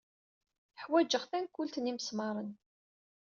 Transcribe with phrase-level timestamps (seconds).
[0.81, 2.51] Ḥwajeɣ tankult n yimesmaṛen.